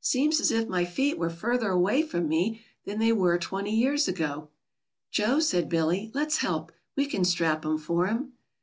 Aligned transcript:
"Seems 0.00 0.40
as 0.40 0.50
if 0.50 0.66
my 0.66 0.86
feet 0.86 1.18
were 1.18 1.28
further 1.28 1.68
away 1.68 2.00
from 2.02 2.26
me 2.26 2.62
than 2.86 2.98
they 3.00 3.12
were 3.12 3.36
twenty 3.38 3.72
years 3.76 4.08
ago." 4.08 4.48
"Joe," 5.10 5.40
said 5.40 5.68
Billy, 5.68 6.10
"let's 6.14 6.38
help. 6.38 6.72
We 6.96 7.04
can 7.04 7.26
strap 7.26 7.66
'em 7.66 7.76
for 7.76 8.06
him." 8.06 8.32